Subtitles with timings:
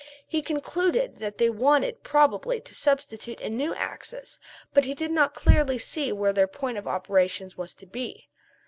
[0.27, 4.39] He concluded that they wanted probably to substitute a new axis,
[4.73, 8.27] but he did not clearly see where their point of operations was to be.